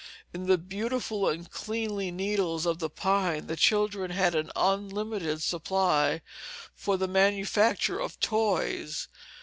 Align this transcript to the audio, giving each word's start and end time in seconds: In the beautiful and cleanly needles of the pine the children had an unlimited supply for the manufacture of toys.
In 0.33 0.47
the 0.47 0.57
beautiful 0.57 1.29
and 1.29 1.47
cleanly 1.51 2.09
needles 2.09 2.65
of 2.65 2.79
the 2.79 2.89
pine 2.89 3.45
the 3.45 3.55
children 3.55 4.09
had 4.09 4.33
an 4.33 4.51
unlimited 4.55 5.43
supply 5.43 6.23
for 6.73 6.97
the 6.97 7.07
manufacture 7.07 7.99
of 7.99 8.19
toys. 8.19 9.07